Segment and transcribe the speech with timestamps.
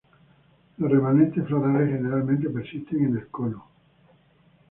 [0.79, 3.67] Los remanentes florales generalmente persisten en el cono.